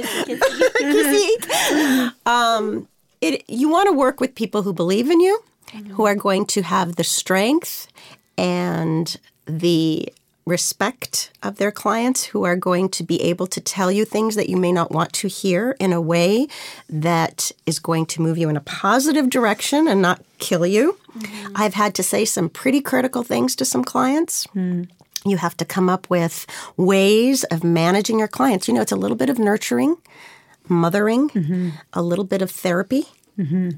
[0.03, 0.39] Kissy,
[0.79, 2.13] kissy.
[2.25, 2.87] um,
[3.21, 5.93] it, you want to work with people who believe in you, mm-hmm.
[5.93, 7.87] who are going to have the strength
[8.37, 10.11] and the
[10.45, 14.49] respect of their clients, who are going to be able to tell you things that
[14.49, 16.47] you may not want to hear in a way
[16.89, 20.97] that is going to move you in a positive direction and not kill you.
[21.17, 21.53] Mm-hmm.
[21.55, 24.45] I've had to say some pretty critical things to some clients.
[24.53, 24.83] Hmm.
[25.29, 26.45] You have to come up with
[26.77, 28.67] ways of managing your clients.
[28.67, 29.97] You know, it's a little bit of nurturing,
[30.67, 33.05] mothering, a little bit of therapy.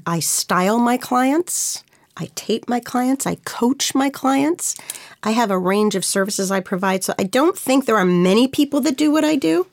[0.06, 1.84] I style my clients.
[2.16, 3.26] I tape my clients.
[3.26, 4.76] I coach my clients.
[5.22, 7.04] I have a range of services I provide.
[7.04, 9.66] So I don't think there are many people that do what I do.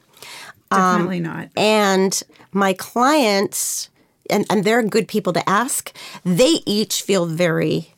[0.69, 1.49] Definitely not.
[1.55, 3.89] And my clients,
[4.29, 7.93] and, and they're good people to ask, they each feel very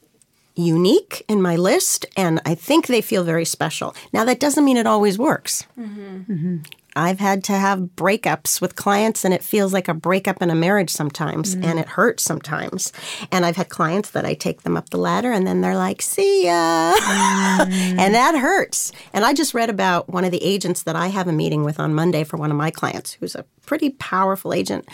[0.59, 3.95] unique in my list, and I think they feel very special.
[4.13, 5.65] Now, that doesn't mean it always works.
[5.77, 6.31] Mm-hmm.
[6.31, 6.57] Mm-hmm.
[6.95, 10.55] I've had to have breakups with clients, and it feels like a breakup in a
[10.55, 11.63] marriage sometimes, mm-hmm.
[11.63, 12.91] and it hurts sometimes.
[13.31, 16.01] And I've had clients that I take them up the ladder, and then they're like,
[16.01, 16.99] "See ya," mm.
[17.99, 18.91] and that hurts.
[19.13, 21.79] And I just read about one of the agents that I have a meeting with
[21.79, 24.87] on Monday for one of my clients, who's a pretty powerful agent.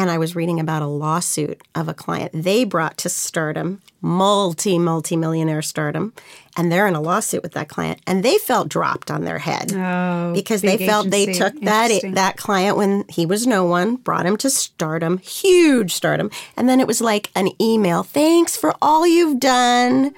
[0.00, 4.78] And I was reading about a lawsuit of a client they brought to stardom, multi,
[4.78, 6.14] multi millionaire stardom.
[6.56, 8.00] And they're in a lawsuit with that client.
[8.06, 12.38] And they felt dropped on their head Oh, because they felt they took that that
[12.38, 16.30] client when he was no one, brought him to stardom, huge stardom.
[16.56, 20.14] And then it was like an email thanks for all you've done.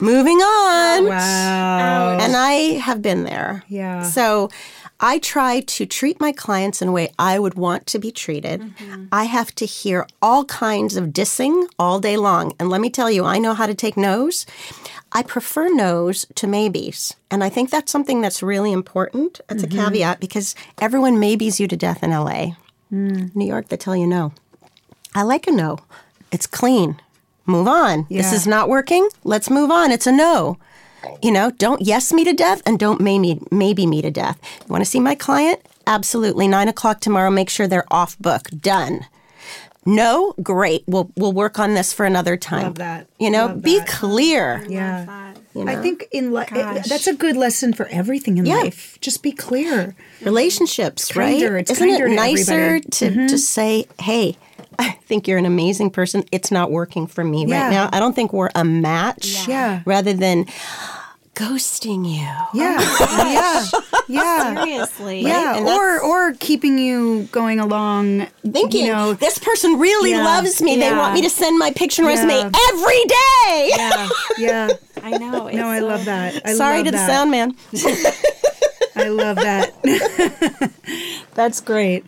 [0.00, 1.06] Moving on.
[1.06, 2.18] Wow.
[2.18, 3.62] And I have been there.
[3.68, 4.02] Yeah.
[4.02, 4.50] So
[5.02, 8.60] I try to treat my clients in a way I would want to be treated.
[8.60, 9.06] Mm-hmm.
[9.10, 12.52] I have to hear all kinds of dissing all day long.
[12.60, 14.44] And let me tell you, I know how to take no's.
[15.12, 17.14] I prefer no's to maybes.
[17.30, 19.40] And I think that's something that's really important.
[19.48, 19.78] It's Mm-hmm.
[19.78, 22.52] a caveat because everyone maybes you to death in LA.
[22.92, 23.34] Mm.
[23.34, 24.32] New York, they tell you no.
[25.14, 25.78] I like a no.
[26.30, 27.00] It's clean.
[27.46, 28.06] Move on.
[28.10, 29.08] This is not working.
[29.24, 29.90] Let's move on.
[29.90, 30.58] It's a no.
[31.22, 34.38] You know, don't yes me to death and don't maybe maybe me to death.
[34.60, 35.60] You want to see my client?
[35.86, 36.46] Absolutely.
[36.48, 37.30] Nine o'clock tomorrow.
[37.30, 38.48] Make sure they're off book.
[38.50, 39.06] Done.
[39.86, 40.84] No, great.
[40.86, 42.64] We'll we'll work on this for another time.
[42.64, 43.06] Love that.
[43.18, 43.88] You know, Love be that.
[43.88, 44.64] clear.
[44.68, 45.32] yeah.
[45.54, 45.72] You know?
[45.72, 46.86] I think in life, Gosh.
[46.88, 48.58] that's a good lesson for everything in Yeah.
[48.58, 48.98] life.
[49.00, 49.96] Just be clear.
[50.22, 51.54] relationships, kinder.
[51.54, 51.60] right?
[51.62, 52.78] It's Isn't kinder it to nicer.
[52.78, 52.90] Mm-hmm.
[53.22, 54.36] to just say, "Hey,
[54.78, 56.24] I think you're an amazing person.
[56.30, 57.62] It's not working for me Yeah.
[57.64, 57.88] right now.
[57.92, 59.80] I don't think we're a match." Yeah.
[59.86, 60.44] Rather than
[61.40, 62.26] ghosting you.
[62.28, 62.78] Oh yeah.
[63.32, 63.64] yeah.
[64.08, 64.64] Yeah.
[64.64, 65.20] Seriously.
[65.22, 70.24] Yeah, And or or keeping you going along, Thinking you know, this person really Yeah.
[70.24, 70.76] loves me.
[70.76, 72.26] They want me to send my picture and Yeah.
[72.26, 73.70] resume every day.
[73.76, 74.68] yeah, yeah.
[75.02, 75.46] I know.
[75.46, 76.42] It's No, I so- love that.
[76.44, 77.56] I Sorry love to the sound man.
[78.96, 80.72] I love that.
[81.34, 82.04] That's great.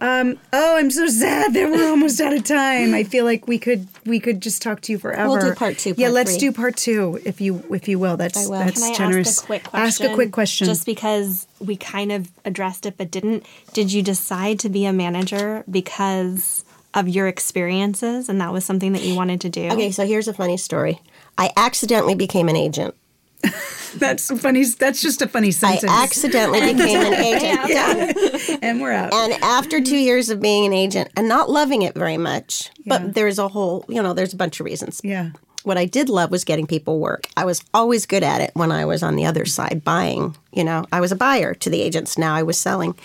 [0.00, 2.94] Um, oh, I'm so sad that we're almost out of time.
[2.94, 5.28] I feel like we could we could just talk to you forever.
[5.28, 6.40] We'll do part two, yeah, let's three.
[6.48, 8.16] do part two if you if you will.
[8.16, 8.58] That's will.
[8.58, 9.28] that's Can I generous.
[9.28, 9.86] ask a quick question?
[9.86, 10.66] Ask a quick question.
[10.66, 13.46] Just because we kind of addressed it but didn't.
[13.72, 16.64] Did you decide to be a manager because
[16.94, 19.68] of your experiences and that was something that you wanted to do?
[19.68, 21.00] Okay, so here's a funny story.
[21.38, 22.94] I accidentally became an agent.
[23.96, 24.64] that's funny.
[24.64, 25.84] That's just a funny sentence.
[25.90, 28.58] I accidentally became an agent.
[28.62, 29.12] and we're out.
[29.12, 32.98] And after two years of being an agent and not loving it very much, Yeah.
[32.98, 35.00] but there's a whole, you know, there's a bunch of reasons.
[35.04, 35.30] yeah.
[35.64, 37.28] What I did love was getting people work.
[37.36, 40.36] I was always good at it when I was on the other side buying.
[40.52, 42.18] You know, I was a buyer to the agents.
[42.18, 42.96] Now I was selling.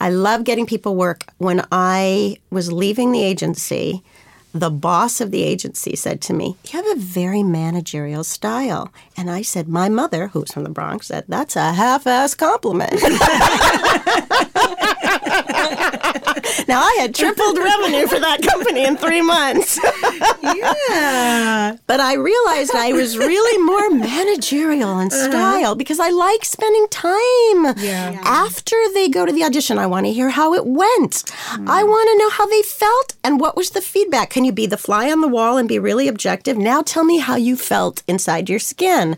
[0.00, 1.24] I love getting people work.
[1.36, 4.02] When I was leaving the agency,
[4.60, 8.92] the boss of the agency said to me, You have a very managerial style.
[9.16, 12.92] And I said, My mother, who's from the Bronx, said, That's a half ass compliment.
[16.68, 19.78] now I had tripled revenue for that company in three months.
[20.42, 21.76] Yeah.
[21.86, 25.30] But I realized I was really more managerial in uh-huh.
[25.30, 27.74] style because I like spending time.
[27.76, 28.20] Yeah.
[28.24, 31.24] After they go to the audition, I want to hear how it went.
[31.28, 31.68] Hmm.
[31.68, 34.30] I want to know how they felt and what was the feedback.
[34.30, 36.56] Can you be the fly on the wall and be really objective?
[36.56, 39.16] Now tell me how you felt inside your skin.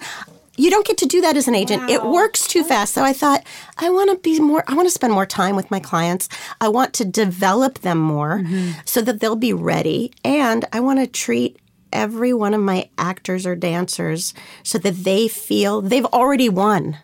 [0.59, 1.89] You don't get to do that as an agent.
[1.89, 2.93] It works too fast.
[2.93, 3.47] So I thought,
[3.79, 6.29] I want to be more, I want to spend more time with my clients.
[6.61, 8.73] I want to develop them more mm-hmm.
[8.85, 10.13] so that they'll be ready.
[10.25, 11.59] And I want to treat
[11.93, 16.99] every one of my actors or dancers so that they feel they've already won.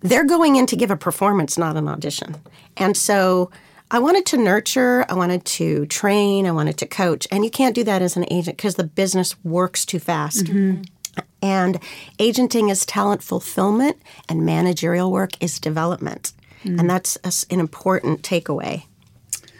[0.00, 2.36] They're going in to give a performance, not an audition.
[2.76, 3.50] And so
[3.90, 7.26] I wanted to nurture, I wanted to train, I wanted to coach.
[7.32, 10.44] And you can't do that as an agent because the business works too fast.
[10.44, 10.82] Mm-hmm.
[11.42, 11.78] And
[12.18, 13.96] agenting is talent fulfillment,
[14.28, 16.32] and managerial work is development.
[16.62, 18.84] And that's a s- an important takeaway.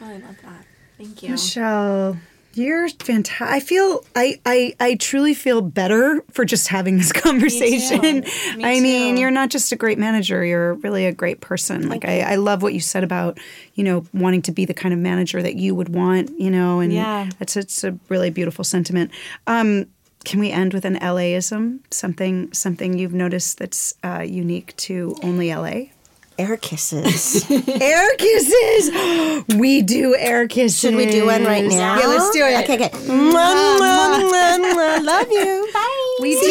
[0.02, 0.64] Oh, I love that.
[0.98, 1.30] Thank you.
[1.30, 2.18] Michelle,
[2.52, 3.46] you're fantastic.
[3.56, 8.20] I feel I, I I truly feel better for just having this conversation.
[8.20, 9.20] Me I mean, too.
[9.22, 11.88] you're not just a great manager, you're really a great person.
[11.88, 13.38] like I, I love what you said about,
[13.74, 16.80] you know, wanting to be the kind of manager that you would want, you know,
[16.80, 17.30] and Yeah.
[17.40, 19.10] it's it's a really beautiful sentiment.
[19.46, 19.86] Um,
[20.24, 21.80] can we end with an LAism?
[21.90, 25.90] Something something you've noticed that's uh, unique to only LA?
[26.38, 27.44] Air kisses.
[27.68, 29.44] air kisses.
[29.58, 30.78] We do air kisses.
[30.78, 31.98] Should we do one right now?
[31.98, 32.62] Yeah, let's do it.
[32.64, 32.88] Okay, okay.
[33.06, 35.04] Mwah, mwah, mwah, mwah.
[35.04, 35.68] Love you.
[35.74, 36.16] Bye.
[36.20, 36.50] We do do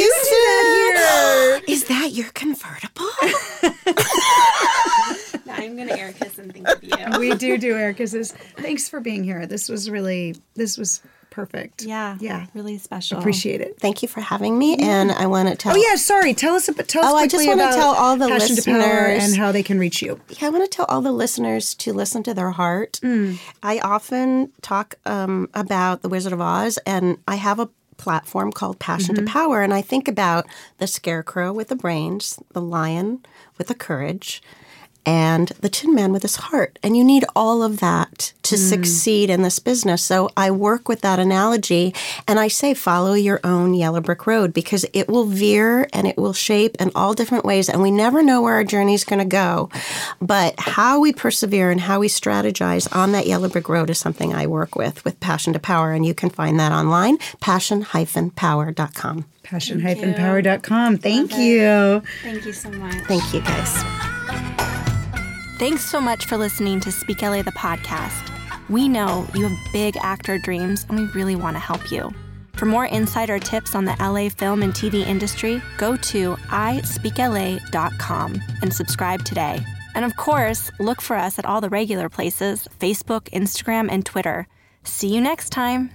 [0.95, 3.09] that Is that your convertible?
[5.51, 7.19] I'm going to air kiss and think of you.
[7.19, 8.31] We do do air kisses.
[8.57, 9.45] Thanks for being here.
[9.45, 11.83] This was really this was perfect.
[11.83, 12.17] Yeah.
[12.19, 12.47] Yeah.
[12.53, 13.19] Really special.
[13.19, 13.77] Appreciate it.
[13.79, 15.73] Thank you for having me, and I want to tell.
[15.73, 16.33] Oh yeah, sorry.
[16.33, 16.87] Tell us about.
[16.87, 19.79] Tell us Oh, I just wanna about tell all the listeners- and how they can
[19.79, 20.19] reach you.
[20.29, 22.99] Yeah, I want to tell all the listeners to listen to their heart.
[23.63, 28.79] I often talk um, about The Wizard of Oz, and I have a platform called
[28.79, 30.45] Passion to Power, and I think about
[30.77, 33.19] the scarecrow with the brains, the lion
[33.57, 34.41] with the courage,
[35.09, 36.77] and the Tin Man with his heart.
[36.83, 38.61] And you need all of that to hmm.
[38.61, 40.03] succeed in this business.
[40.03, 41.95] So I work with that analogy
[42.27, 46.15] and I say follow your own yellow brick road because it will veer and it
[46.15, 47.69] will shape in all different ways.
[47.69, 49.71] And we never know where our journey is going to go.
[50.21, 54.35] But how we persevere and how we strategize on that yellow brick road is something
[54.35, 55.91] I work with with Passion to Power.
[55.91, 59.25] And you can find that online, passion-power.com.
[59.41, 60.97] Passion-power.com.
[60.97, 62.03] Thank you.
[62.21, 62.93] Thank you so much.
[63.07, 64.08] Thank you guys.
[65.59, 68.31] Thanks so much for listening to Speak LA the podcast.
[68.69, 72.13] We know you have big actor dreams and we really want to help you.
[72.53, 78.73] For more insider tips on the LA film and TV industry, go to ispeakla.com and
[78.73, 79.59] subscribe today.
[79.95, 84.47] And of course, look for us at all the regular places Facebook, Instagram, and Twitter.
[84.85, 85.89] See you next time.